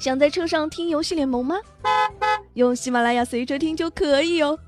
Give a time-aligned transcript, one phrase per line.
[0.00, 1.56] 想在车上听游戏联盟吗？
[2.54, 4.58] 用喜马拉雅随车听就可以哦。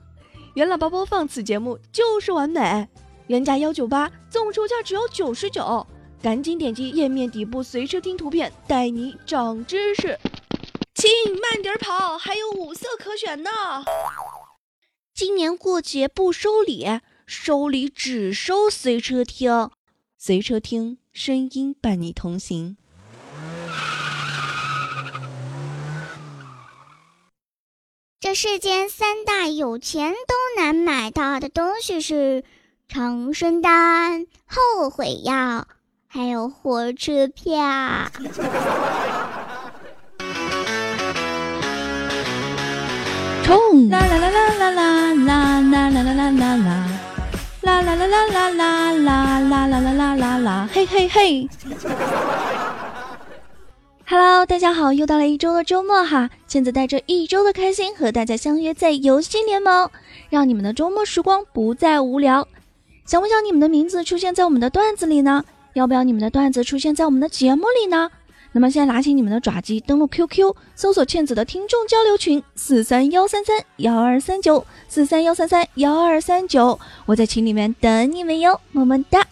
[0.54, 2.86] 原喇叭播放此节目就是完美，
[3.28, 5.86] 原价幺九八，总售价只要九十九。
[6.22, 10.20] 赶紧点击页面底部随车听图片，带你长知识。
[10.94, 11.10] 亲，
[11.40, 13.50] 慢点跑，还有五色可选呢。
[15.14, 16.86] 今年过节不收礼，
[17.26, 19.70] 收礼只收随车听。
[20.18, 22.76] 随车听，声音伴你同行。
[28.22, 32.44] 这世间三大有钱都难买到的东西是
[32.86, 35.66] 长生丹、后悔药。
[36.06, 37.52] 还有火车票。
[43.42, 43.90] 冲！
[43.90, 46.86] 啦啦啦啦啦啦啦啦啦啦啦啦啦，
[47.62, 51.48] 啦啦啦啦啦啦啦啦啦啦啦啦啦，嘿嘿嘿
[54.06, 59.88] ！Hello，大家好，又到了一周的周末哈，现在带着一周的开心和大家相约在游戏联盟，
[60.28, 62.46] 让你们的周末时光不再无聊。
[63.06, 65.42] 想不想你们的名字出现在我们的段子里呢？
[65.72, 68.10] 要不要你们的段子出现在我们的节目里呢？
[68.52, 79.26] 那么现在拿起你们的爪机，登录 QQ，搜索倩子的听众交流群四三幺三三幺二三九四三幺三三幺二三九，我在群里面等你们哟，么么哒，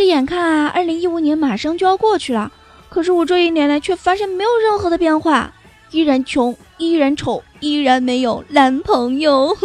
[0.00, 2.50] 这眼看啊，二零一五年马上就要过去了，
[2.88, 5.52] 可是我这一年来却发现没有任何的变化，
[5.90, 9.54] 依然穷，依然丑，依然没有男朋友。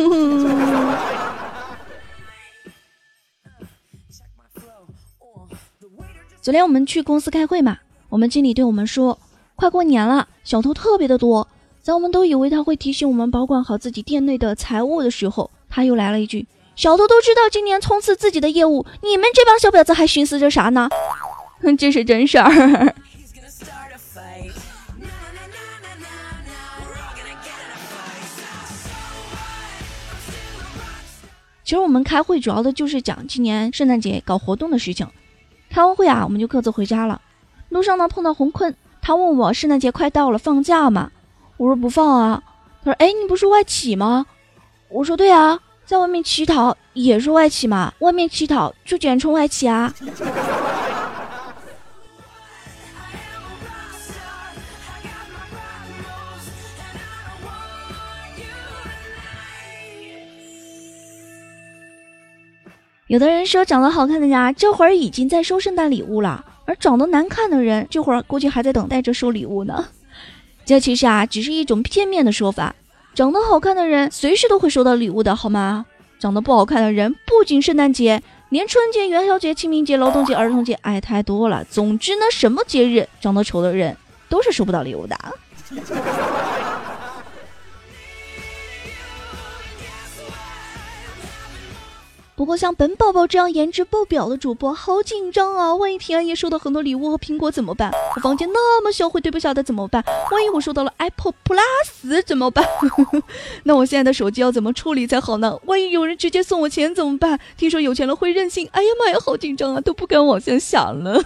[6.42, 7.78] 昨天我们去公司开会嘛，
[8.10, 9.18] 我们经理对我们说，
[9.56, 11.48] 快过年了，小偷特别的多，
[11.82, 16.46] 在我们都以为他会提醒我们保管好自己店内的财物的时候，他又来了一句。
[16.76, 20.90] 小偷都知道今年冲刺自己的业务，你们这帮小婊子还寻思着啥呢？
[21.62, 22.94] 哼 这是真事儿。
[31.64, 35.08] 其实我们开会主要的就是讲今年圣诞节搞活动的事情。
[35.72, 37.22] 开完会啊，我们就各自回家了。
[37.70, 41.10] 路上呢碰到洪坤，他问我圣诞节快到了，放假吗？
[41.58, 42.44] 我说不放啊。
[42.84, 44.26] 他说：“哎，你不是外企吗？”
[44.92, 47.94] 我说：“对啊。”在外面乞讨也是外企嘛？
[48.00, 49.94] 外面乞讨就简称外企啊。
[63.08, 69.86] 有的人说长得好看的人这会儿已经在收圣诞礼物了，而长得难看的人这会儿估计还在等待着收礼物呢。
[70.66, 72.76] 这其实啊，只是一种片面的说法。
[73.16, 75.86] 长得好看的人随时都会收到礼物的，好吗？
[76.20, 81.64] 长得不好看的人不仅圣诞节，连春节、元宵节、清明节、劳动节、儿童节，哎，太多了。
[81.64, 83.96] 总之呢，什么节日长得丑的人
[84.28, 85.18] 都是收不到礼物的。
[92.36, 95.74] 不过像本宝宝这样颜值爆表的主播，好紧张啊！
[95.74, 97.90] 万一平安夜收到很多礼物和苹果怎么办？
[98.14, 100.04] 我房间那么小，会堆不下的怎么办？
[100.32, 102.68] 万一我收到了 Apple Plus 怎么办？
[103.64, 105.58] 那我现在的手机要怎么处理才好呢？
[105.64, 107.40] 万一有人直接送我钱怎么办？
[107.56, 111.24] 听说有钱了会任性，哎呀妈呀，好紧张啊，都不敢往下想了。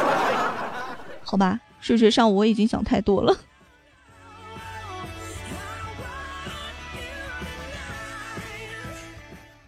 [1.24, 3.34] 好吧，事实上我已经想太多了。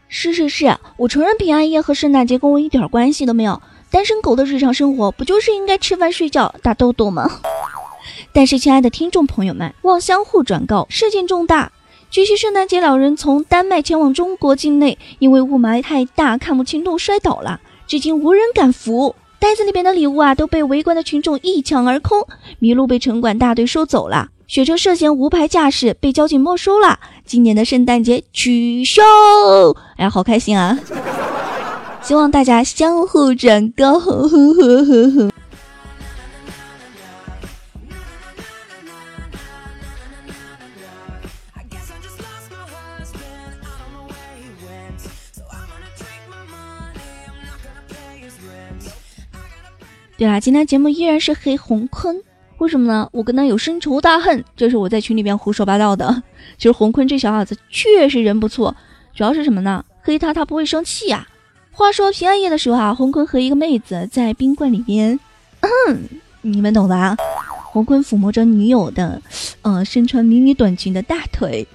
[0.08, 3.60] 是是是，我承认平安夜和圣诞节跟我一点关系都没有。
[3.90, 7.30] 单身狗的日常生活不就是应该吃饭、睡觉、打豆豆吗？
[8.32, 11.72] 但是，亲爱的听众朋友们，望相互转告，事件重大。
[12.10, 19.14] 据悉，圣诞节老人从丹麦前往中国境内，因为雾霾太大，看不清路，摔倒了，至今无人敢扶。
[19.38, 22.26] 袋子里边的礼物啊，都被围观的群众一抢而空，
[22.60, 24.30] 麋鹿被城管大队收走了。
[24.48, 26.98] 雪车涉嫌无牌驾驶，被交警没收了。
[27.26, 29.02] 今年的圣诞节取消，
[29.96, 30.78] 哎呀，好开心啊！
[32.00, 34.00] 希望大家相互转告。
[34.00, 35.30] 呵呵呵呵呵。
[50.16, 52.22] 对啊，今天节目依然是黑红坤。
[52.58, 53.08] 为什么呢？
[53.12, 56.22] 我跟他有深仇大恨，这是我在群里边胡说八道的。
[56.56, 58.74] 其实洪坤这小伙子确实人不错，
[59.14, 59.84] 主要是什么呢？
[60.02, 61.26] 黑他他不会生气呀。
[61.70, 65.18] 话说平安夜的时候啊，洪坤和一个妹子在宾馆里边，
[65.60, 66.08] 嗯，
[66.42, 67.16] 你们懂的啊。
[67.70, 69.22] 洪坤抚摸着女友的
[69.62, 71.66] 呃，身穿迷你短裙的大腿。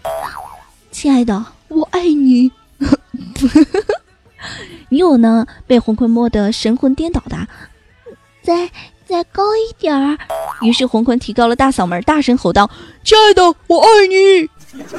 [0.92, 2.52] 亲爱的，我爱你。
[4.90, 7.48] 女友呢，被洪坤摸得神魂颠倒的，
[8.42, 8.70] 在
[9.06, 10.18] 再高一点儿。
[10.62, 12.70] 于是红坤提高了大嗓门，大声吼道
[13.04, 14.50] ：“亲爱的，我爱你。”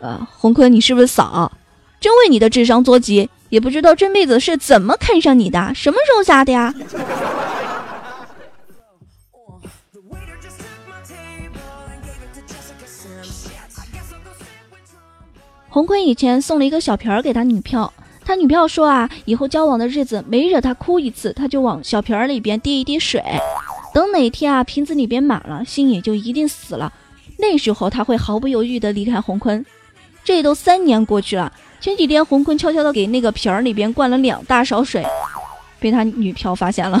[0.00, 1.50] 啊，洪坤，你是不是傻？
[2.00, 6.74] 真为你的智商捉急，也不知道这妹子是怎么看上你的，什么时候下的呀？
[15.70, 17.92] 洪坤以前送了一个小瓶儿给他女票，
[18.24, 23.22] 他女票说啊，以后交往的日子每惹他哭一次，他就往小瓶儿里边滴一滴水，
[23.92, 26.92] 等哪天啊瓶子里边满了，心也就一定死了，
[27.38, 29.64] 那时候他会毫不犹豫地离开洪坤。
[30.24, 31.52] 这都三年过去了。
[31.80, 35.04] 前几天，洪坤悄悄地给那个瓶儿里边灌了两大勺水，
[35.78, 36.98] 被他女票发现了，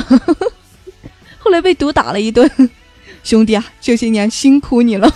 [1.40, 2.50] 后来被毒打了一顿。
[3.24, 5.10] 兄弟啊，这些年辛苦你了。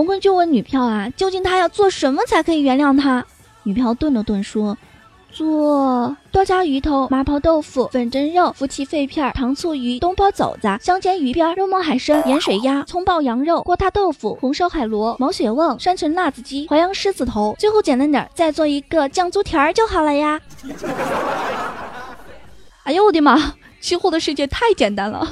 [0.00, 3.22] 红坤就问女票啊，究竟他要做什么才可以原谅他？
[3.64, 4.78] 女票顿了顿说。
[5.30, 20.40] 做多加鱼头、麻婆豆腐、粉蒸肉、夫妻肺片、糖醋鱼、东坡肘子、香煎鱼片、肉末海参、盐水鸭、葱爆羊肉、锅塌豆腐、红烧海螺、毛血旺、山城辣子鸡、淮扬狮子头，最后简单点，再做一个酱猪蹄儿就好了呀！
[22.84, 23.52] 哎呦我的妈，
[23.82, 25.28] 吃货的世界太简单了。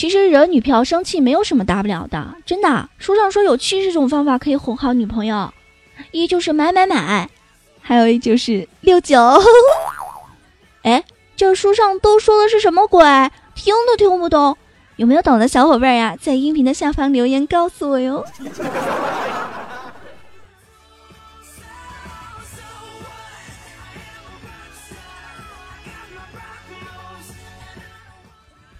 [0.00, 2.88] 其实惹女票生气没有什么大不了的，真的。
[2.96, 5.52] 书上说有七十种方法可以哄好女朋友，
[6.10, 7.28] 一就是买买买，
[7.82, 9.20] 还有一就是六九。
[10.84, 11.04] 哎，
[11.36, 13.04] 这书上都说的是什么鬼？
[13.54, 14.56] 听都听不懂。
[14.96, 16.16] 有没有懂的小伙伴呀？
[16.18, 18.24] 在音频的下方留言告诉我哟。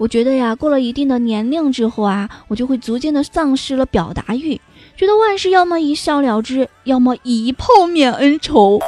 [0.01, 4.59] 我觉得呀，过了一定的年龄之后啊，我就会逐渐的丧失了表达欲，
[4.97, 8.81] 觉得万事要么一笑了之，要么一炮免恩仇，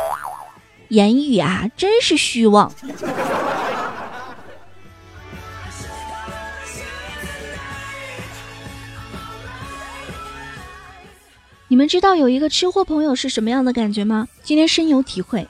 [0.88, 2.72] 言语啊，真是虚妄。
[11.68, 14.28] 你们知道有一个吃货朋友是什么样的感觉吗？
[14.42, 15.46] 今天深有体会。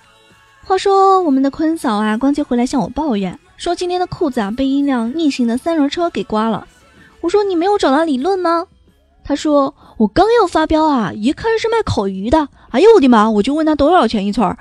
[0.65, 3.39] 话说我们的坤嫂啊，逛街回来向我抱怨。
[3.63, 6.67] 说今天的裤子啊被一辆逆行的三轮车给刮了。
[7.21, 8.67] 我说你没有找到理论吗？
[9.23, 12.49] 他说我刚要发飙啊，一看是卖烤鱼的。
[12.71, 13.31] 哎呦我的妈！
[13.31, 14.59] 我就问他多少钱一串，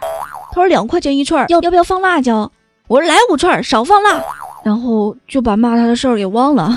[0.52, 2.52] 他说两块钱一串，要要不要放辣椒？
[2.88, 4.22] 我说来五串，少放辣。
[4.64, 6.72] 然后就把骂他的事儿给忘了。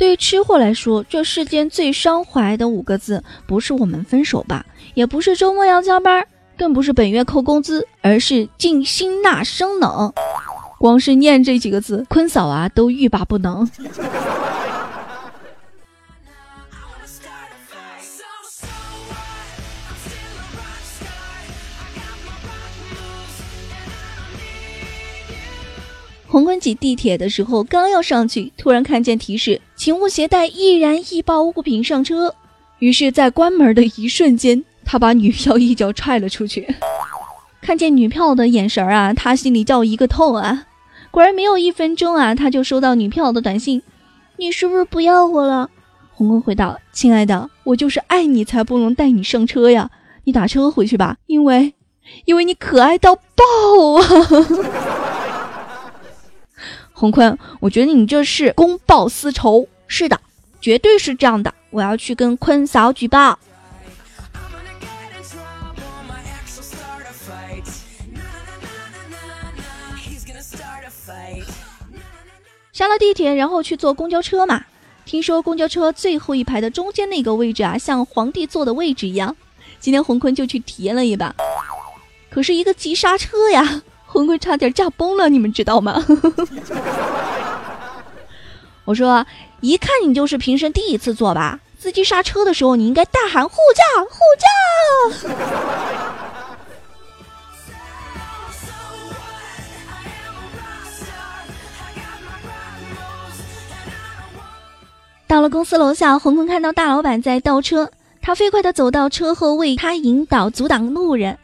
[0.00, 4.64] 对于吃货来说，这世间最伤怀的五个字，不是我们分手吧，
[4.94, 6.26] 也不是周末要加班，
[6.56, 10.10] 更不是本月扣工资，而是静心纳生冷。
[10.78, 13.70] 光是念这几个字，坤嫂啊都欲罢不能。
[26.26, 32.34] 洪坤挤地铁的时候，刚要上去，突然看见提示：“请勿携带易燃易爆物品上车。”
[32.80, 36.68] 于是，在关门的一瞬间，他把女票一脚踹了出去。
[37.62, 40.66] 看见女票的眼神啊，他心里叫一个痛啊！
[41.10, 43.82] 果然，没有一分钟啊，他就收到女票的短信
[44.36, 45.70] ：“你是不是不要我了？”
[46.12, 49.90] 红坤回道：“亲爱的，我就是爱你才不能带你上车呀！
[50.24, 51.72] 你打车回去吧，因为，
[52.26, 53.22] 因为你可爱到爆
[53.98, 54.04] 啊！”
[57.00, 59.66] 洪坤，我觉得你这是公报私仇。
[59.88, 60.20] 是的，
[60.60, 61.54] 绝对是这样的。
[61.70, 63.38] 我要去跟坤嫂举报。
[72.70, 74.62] 下了地铁，然后去坐公交车嘛。
[75.06, 79.34] 听说公交车最后一排的中间那个位置啊，像皇帝坐的位置一样。
[79.78, 81.34] 今天洪坤就去体验了一把，
[82.28, 83.82] 可是一个急刹车呀。
[84.20, 86.04] 坤坤差点驾崩了，你们知道吗？
[88.84, 89.24] 我说，
[89.60, 91.58] 一看你就是平生第一次坐吧。
[91.78, 94.46] 司机刹车的时候，你应该大喊护驾，护驾。
[105.26, 111.38] 到了公司楼下，红坤看到大老板在倒车，他飞快地走到车后，为他引导、阻挡路人。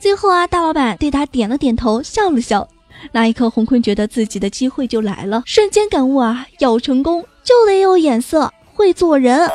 [0.00, 2.68] 最后啊，大老板对他点了点头，笑了笑。
[3.12, 9.48] 那一刻，洪坤觉得自己的机会就来了，瞬间感悟啊，要成功就得有眼色，会做人。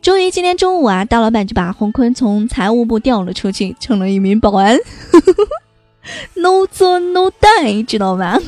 [0.00, 4.78] 终于，今天中午啊，大老板就把洪坤从财务部调了出去，成了一名保安。
[6.34, 8.38] No 做 No die，知道吗？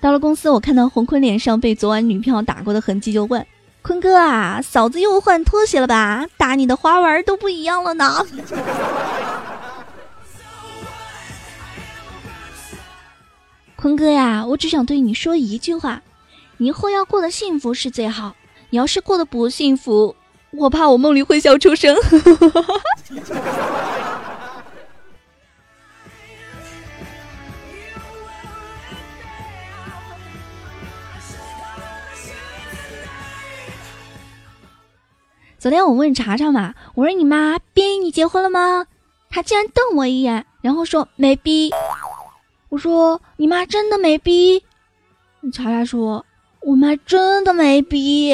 [0.00, 3.44] 到了公司，我看到洪坤脸上被昨晚女票打过的痕迹，就问
[3.82, 6.26] 坤哥啊，嫂子又换拖鞋了吧？
[6.36, 8.24] 打你的花纹都不一样了呢。
[13.74, 16.02] 坤哥呀，我只想对你说一句话，
[16.58, 18.34] 你以后要过得幸福是最好。
[18.70, 20.14] 你要是过得不幸福，
[20.50, 21.96] 我怕我梦里会笑出声。
[35.58, 38.86] 昨天我问查查嘛，我说你妈逼你结婚了吗？
[39.28, 41.72] 她竟然瞪我一眼，然后说没逼。
[42.68, 44.62] 我说你妈真的没逼。
[45.52, 46.24] 查查说
[46.60, 48.32] 我妈真的没逼。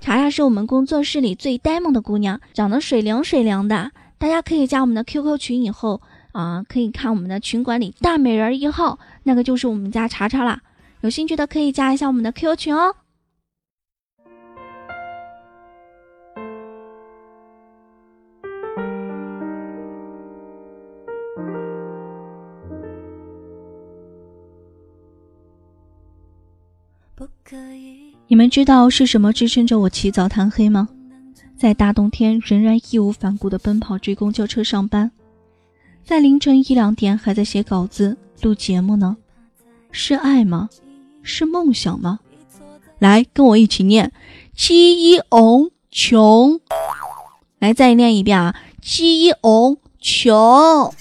[0.00, 3.92] 查查是我们工作室里最呆萌的姑娘，长得水灵水灵的。
[4.18, 6.00] 大家可以加我们的 QQ 群，以后
[6.32, 10.60] 啊可以看我们的群管理大美人一号，那个就是我们家查查啦。
[11.02, 12.96] 有兴趣的可以加一下我们的 QQ 群哦。
[28.28, 30.88] 你们知道是什么支撑着我起早贪黑吗？
[31.58, 35.10] 在大冬天仍然义无反顾地奔跑追公交车上班，
[36.04, 39.16] 在凌晨一两点还在写稿子录节目呢？
[39.90, 40.70] 是爱吗？
[41.22, 42.20] 是梦想吗？
[42.98, 44.12] 来跟我一起念：
[44.54, 46.60] 七一翁穷。
[47.58, 48.56] 来再念一遍啊！
[48.80, 50.94] 七一翁穷。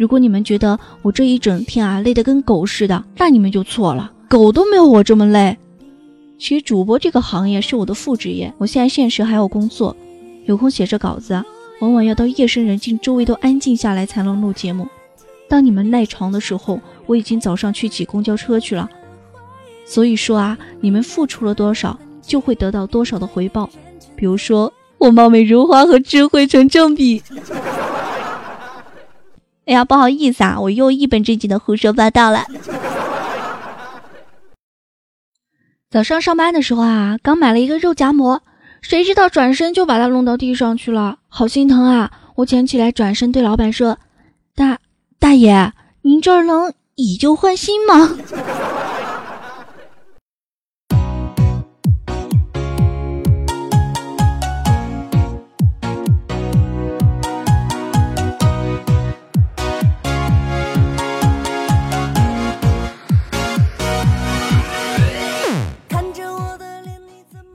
[0.00, 5.58] 如果你们觉得我这一整天啊累得跟狗似的，那你们就错了，狗都没有我这么累。
[6.38, 9.94] 其实主播这个行业是我的副职业，我现在现实还有工作，
[10.46, 11.44] 有空写着稿子，
[11.82, 14.88] 往往要到夜深人静、周围都安静下来才能录节目。
[15.50, 18.88] 当你们赖床的时候，我已经早上去挤公交车去了。
[19.84, 23.68] 所以说啊，你们付出了多少，就会得到多少的回报。
[24.16, 27.22] 比如说，我貌美如花和智慧成正比。
[29.66, 32.44] 哎呀，不好意思啊，我又一本正经的胡说八道了。
[35.90, 38.42] 早上上班的时候啊，刚买了一个肉夹馍，
[38.80, 42.10] 谁知道转身就把它弄到地上去了，好心疼啊！
[42.36, 43.98] 我捡起来，转身对老板说
[44.54, 44.78] ：“大
[45.18, 48.16] 大爷，您这儿能以旧换新吗？”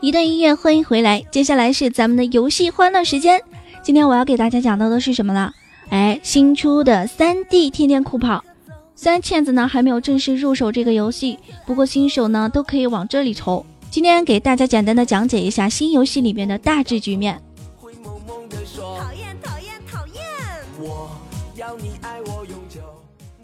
[0.05, 1.25] 一段音乐，欢迎回来。
[1.31, 3.41] 接下来是咱们的游戏欢乐时间。
[3.81, 5.51] 今天我要给大家讲到的是什么呢？
[5.89, 8.45] 哎，新出的三 D 天天酷跑。
[8.95, 13.65] 虽然倩子呢还没有正式入手这个游戏，不过新手呢都可以往这里抽。
[13.89, 17.41] 今天给大家简单的讲解一下新游戏里面的大致局面。
[17.81, 20.21] 讨厌讨厌讨厌！
[20.79, 21.09] 我
[21.55, 22.79] 要你爱我永久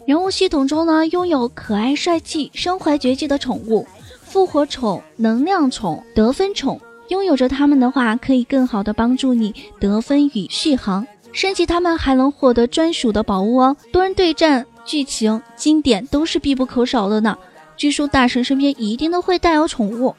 [0.06, 3.84] 人物系统中呢，拥有可爱帅气、身怀绝技的宠物。
[4.32, 11.06] 复活宠、能量宠、得分宠，拥有着它们的话，可以更好的帮助你得分与续航。
[11.32, 13.76] 升级它们还能获得专属的宝物哦。
[13.92, 17.36] 多人对战、剧情、经典都是必不可少的呢。
[17.76, 20.16] 据说大神身边一定都会带有宠物。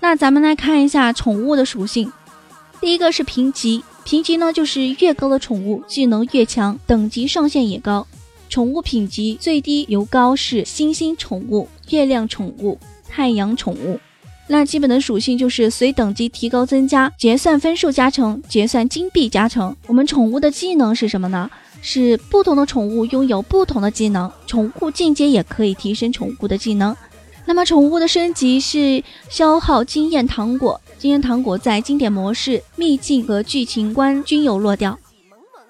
[0.00, 2.12] 那咱们来看一下宠物的属性。
[2.80, 8.04] 第一个是评级，评级呢就是越高的宠物技能越强，等级上限也高。
[8.48, 12.76] 宠物品级最低由高是星星宠物、月亮宠物。
[13.14, 14.00] 太阳宠物，
[14.48, 19.76] 那基本的属性就是随等级提高增加，结算分数加成，结算金币加成。
[19.86, 21.50] 我们宠物的技能是什么呢？
[21.82, 26.96] 是不同的宠物拥有不同的技能，宠物进阶也可以提升宠物的技能。
[27.44, 34.98] 那么宠物的升级是消耗经验糖果，经验糖果在经典模式、秘境和剧情关均有落掉。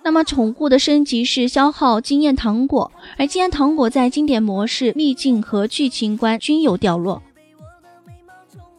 [0.05, 7.23] 那么宠物的升级是消耗经验糖果，而经验糖果在经典模式、秘境和剧情关均有掉落。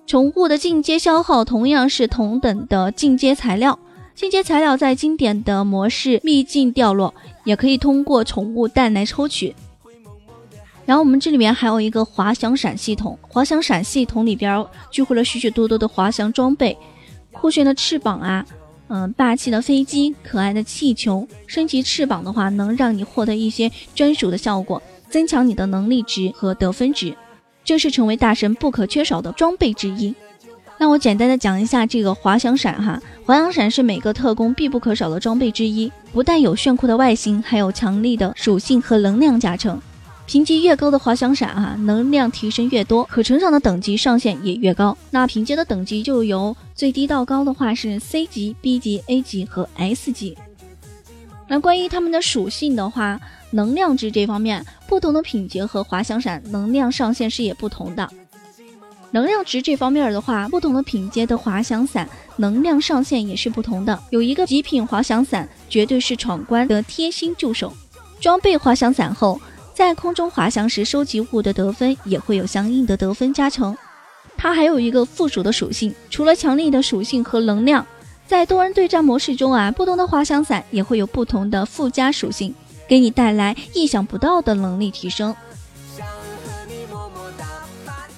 [0.06, 3.80] 宠物的进阶消耗同样是同等的进阶材料，
[4.14, 7.14] 进阶材料在经典的模式秘境掉落，
[7.46, 9.56] 也可以通过宠物蛋来抽取。
[10.86, 16.78] 然后我们这里面还有一个滑翔伞系统，滑翔伞系统里边聚会了许许多多的滑翔装备，
[17.32, 18.46] 酷炫的翅膀啊，
[18.90, 21.26] 嗯，霸气的飞机，可爱的气球。
[21.48, 27.16] 升级翅膀的话，能让你获得一些专属的效果，增强你的能力值和得分值，
[27.64, 30.14] 这是成为大神不可缺少的装备之一。
[30.80, 39.80] 那我简单的讲一下这个滑翔伞哈，滑翔伞是每个特工必不可少的装备之一，不但有炫酷的外形，还有强力的属性和能量加成。
[40.26, 44.98] 评级越高的滑翔伞哈，能量提升越多，可成长的等级上限也越高。
[45.12, 50.38] 那评级的等级就由最低到高的话是 C 级、B 级、A 级和 S 级。
[51.54, 58.10] 那关于它们的属性的话，能量值这方面，不同的品阶和滑翔伞能量上限是也不同的。
[59.12, 64.02] 能量值这方面的话，不同的品阶的滑翔伞能量上限也是不同的。
[64.10, 67.72] 有一个极品滑翔伞，绝对是闯关的贴心助手。
[68.20, 69.40] 装备滑翔伞后。
[69.76, 73.78] 在空中滑翔时，收集物的得分也会有相应的得分加成。
[74.36, 77.86] 它还有一个附属的属性，除了强力的属性和能量，
[78.28, 82.54] 在多人对战模式中啊，不同的滑翔伞也会有不同的附加属性，
[82.88, 85.36] 给你带来意想不到的能力提升。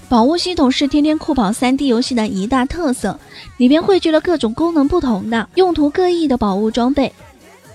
[0.08, 3.20] 宝物系统是天天酷跑 3D 游戏的一大特色，
[3.58, 7.12] 里面汇聚了各种功能不同的、用途各异的宝物装备。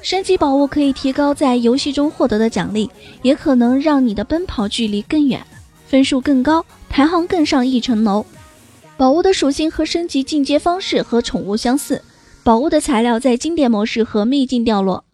[0.00, 2.88] 升级宝物可以提高在游戏中获得的奖励，
[3.20, 5.44] 也可能让你的奔跑距离更远，
[5.88, 8.24] 分数更高，排行更上一层楼。
[8.96, 12.00] 宝物的属性和升级进阶方式和宠物相似，
[12.42, 15.04] 宝物的材料在经典模式和秘境掉落。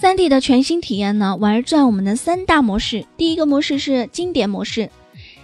[0.00, 3.06] 三 D 的全新体验呢，玩转我们的三大模式。
[3.16, 4.90] 第一个模式是经典模式，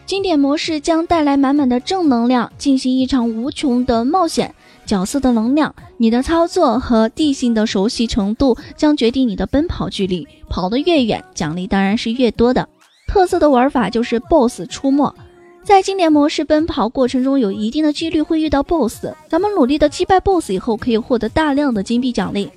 [0.05, 4.53] 经典模式将带来满满的正能量，进行一场无穷的冒险。
[4.85, 10.27] 角色的能量，你的操作和地形的熟悉程度将决定你的奔跑距离。
[10.49, 12.69] 跑得越远，奖励当然是越多的。
[13.07, 15.15] 特色的玩法就是 BOSS 出没，
[15.69, 19.09] 在经典模式奔跑过程中，有一定的几率会遇到 BOSS。
[19.29, 22.51] 咱们努力的击败 BOSS 以后，可以获得大量的金币奖励。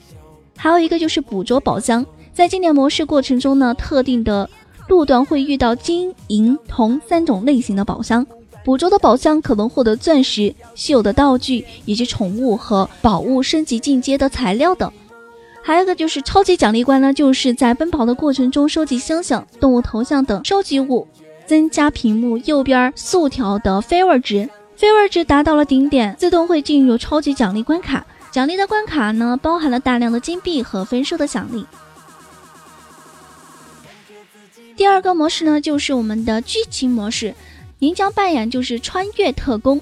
[0.56, 4.50] 还有一个就是捕捉宝箱，在经典模式过程中呢，特定的
[4.88, 8.26] 路段会遇到金银铜三种类型的宝箱。
[8.64, 14.90] 捕捉的宝箱可能获得钻石、稀有的道具以及宠物和宝物升级进阶的材料等。
[15.62, 21.06] 还有一个就是超级奖励关呢，就是在奔跑的过程中收集星星、动物头像等收集物，
[21.52, 24.50] 增加屏幕右边竖条的 favor 值。
[24.80, 28.06] favor 值达到了顶点，自动会进入超级奖励关卡。
[28.32, 31.66] 奖励的关卡呢，包含了大量的金币和分数的奖励。
[34.78, 37.36] 第二个模式呢，就是我们的剧情模式。
[37.80, 39.82] 您将扮演就是穿越特工，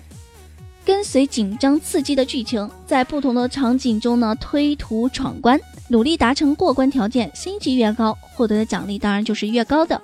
[0.84, 7.32] 跟随紧张刺激的剧情，在不同的场景中呢推图闯关，努力达成过关条件。
[7.36, 10.02] 星级越高，获得的奖励当然就是越高的。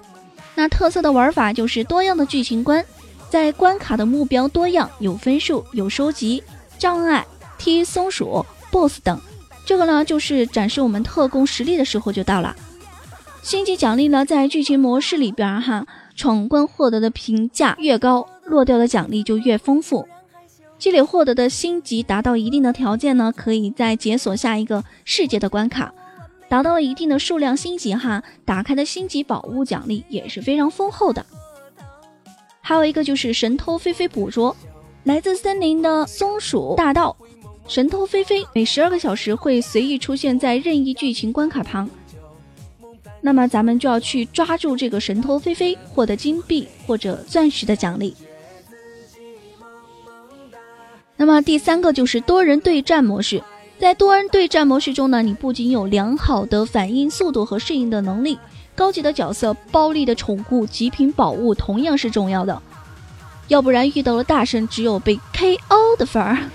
[0.55, 2.83] 那特色的玩法就是多样的剧情关，
[3.29, 6.41] 在关卡的目标多样，有分数，有收集
[6.79, 7.25] 障碍、
[7.57, 9.19] 踢松鼠、BOSS 等。
[9.65, 12.55] 这个呢就是展示我们特工实力的时候就到了。
[13.43, 15.85] 星级奖励呢，在剧情模式里边哈。
[16.17, 20.07] 闯关获得的评价越高，落掉的奖励就越丰富。
[20.79, 25.93] 积累获得的星级达到一定的条件呢，可以再解锁下一个世界的关卡。
[26.47, 31.25] 达到了一定的数量星级哈，打开的星级宝物奖励也是非常丰厚的。
[32.61, 34.55] 还有一个就是神偷菲菲捕捉，
[35.03, 37.15] 来自森林的松鼠大盗
[37.67, 41.89] 神偷菲菲，每十二个小时会随意出现在任意剧情关卡旁。
[43.21, 48.15] 那么咱们就要去抓住这个神偷菲菲，获得金币或者钻石的奖励。
[51.17, 53.41] 那么第三个就是多人对战模式，
[53.77, 58.39] 在多人对战模式中呢，你不仅有良好的反应速度和适应的能力，
[58.73, 62.61] 高级的角色、暴力的宠物、极品宝物同样是重要的，
[63.47, 66.49] 要不然遇到了大神，只有被 KO 的份儿。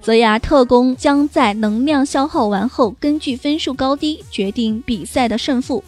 [0.00, 5.84] 所以啊，特工将在能量消耗完后，根据分数高低决定比赛的胜负。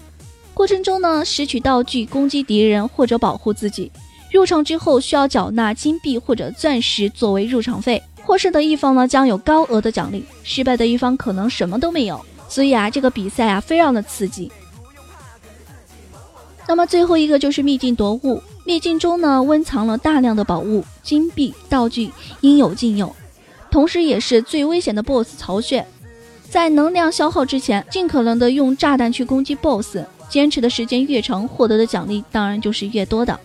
[0.52, 3.90] 过程中呢，拾取道具攻击敌人或者保护自己。
[4.30, 8.00] 入场之后需要缴纳金币或者钻石作为入场费。
[8.24, 12.24] 获胜的一方呢将有高额的奖励，失败的一方可能什么都没有。
[12.48, 14.50] 所以啊，这个比赛啊非常的刺激。
[16.66, 22.10] 那么最后一个就是秘境夺物，秘境中呢温藏了大量的宝物、金币、道具，
[22.40, 23.14] 应有尽有。
[23.70, 25.84] 同时，也是最危险的 BOSS 巢穴，
[26.48, 33.38] 在能量消耗之前，尽可能的用炸弹去攻击 BOSS，坚持的时间越长，获得的奖励当然就是越多的。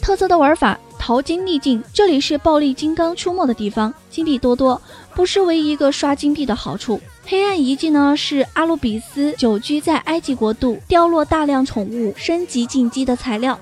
[0.00, 4.82] 特色的玩法，淘金秘境，这里是暴力金刚出没的地方，金币多多，
[5.14, 7.00] 不失为一个刷金币的好处。
[7.24, 13.56] 黑暗遗迹呢，是阿鲁比斯久居在埃及国度，掉落大量宠物升级进击的材料。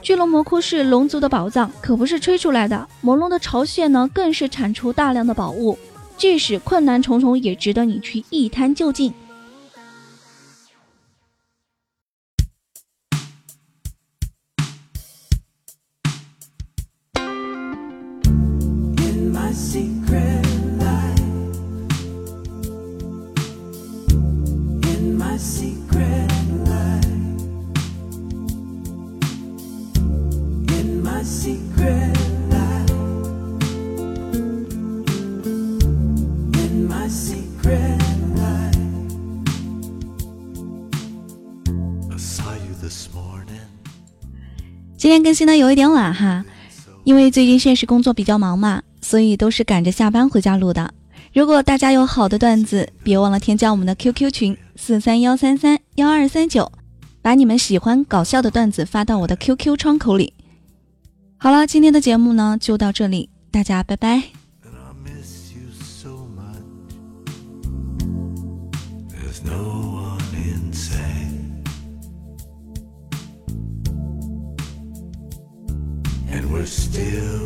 [0.00, 2.88] 巨龙魔窟是龙族的宝藏，可不是吹出来的。
[3.02, 5.78] 魔龙的巢穴呢，更是产出大量的宝物，
[6.16, 9.12] 即使困难重重，也值得你去一探究竟。
[45.08, 46.44] 今天更新的有一点晚哈，
[47.02, 50.92] 因为最近现实工作比较忙嘛，所以都是赶着下班回家录的。
[51.32, 56.70] 如果大家有好的段子，别忘了添加我们的 QQ 群四三幺三三幺二三九，
[57.22, 60.34] 把你们喜欢搞笑的段子发到我的 QQ 窗口里。
[61.38, 64.24] 好了，今天的节目呢就到这里，大家拜拜。
[76.68, 77.37] Still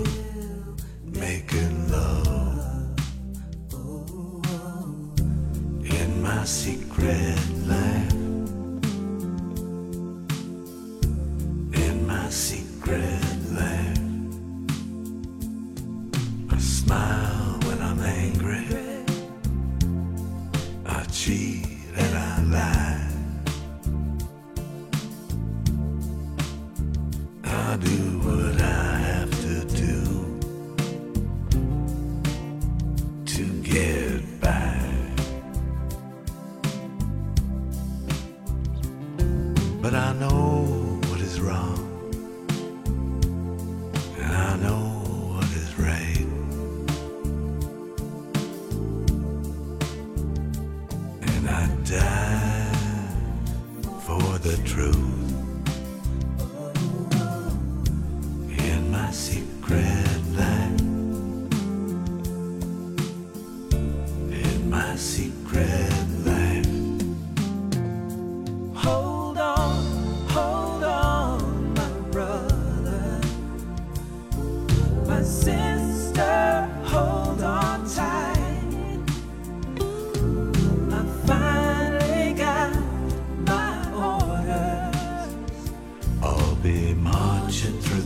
[39.93, 40.65] But I know
[41.09, 41.92] what is wrong,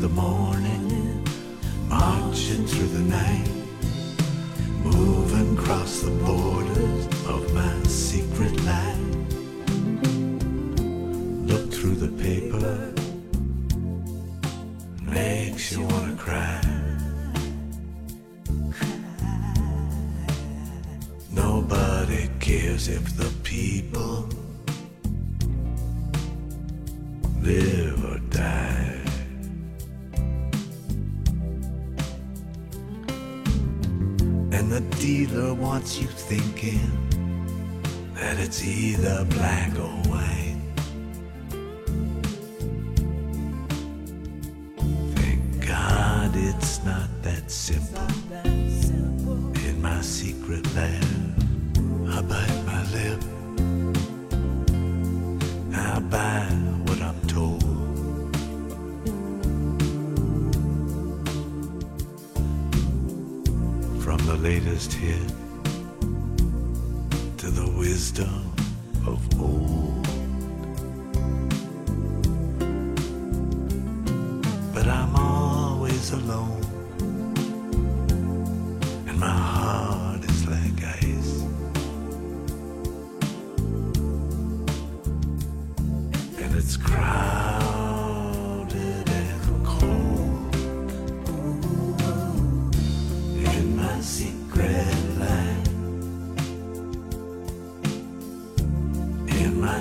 [0.09, 1.25] the morning,
[1.89, 3.49] marching through the night,
[4.85, 8.26] moving across the borders of my secret.
[35.37, 36.91] The wants you thinking
[38.15, 40.57] that it's either black or white.
[45.15, 48.09] Thank God it's not that simple
[49.69, 50.86] in my secret land.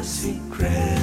[0.06, 0.95] Secret